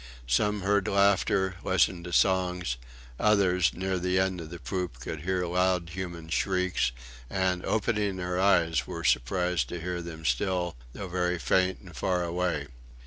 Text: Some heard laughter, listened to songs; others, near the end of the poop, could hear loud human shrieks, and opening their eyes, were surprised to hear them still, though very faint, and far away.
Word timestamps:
Some 0.25 0.61
heard 0.63 0.87
laughter, 0.87 1.57
listened 1.63 2.05
to 2.05 2.11
songs; 2.11 2.77
others, 3.19 3.71
near 3.75 3.99
the 3.99 4.17
end 4.17 4.41
of 4.41 4.49
the 4.49 4.57
poop, 4.57 4.99
could 4.99 5.21
hear 5.21 5.45
loud 5.45 5.89
human 5.89 6.27
shrieks, 6.29 6.91
and 7.29 7.63
opening 7.63 8.15
their 8.15 8.39
eyes, 8.39 8.87
were 8.87 9.03
surprised 9.03 9.69
to 9.69 9.79
hear 9.79 10.01
them 10.01 10.25
still, 10.25 10.75
though 10.93 11.07
very 11.07 11.37
faint, 11.37 11.81
and 11.81 11.95
far 11.95 12.23
away. 12.23 12.65